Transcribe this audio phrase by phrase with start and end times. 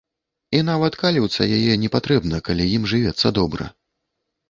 [0.59, 3.73] І нават каліўца яе не патрэбна, калі ім жывецца добра.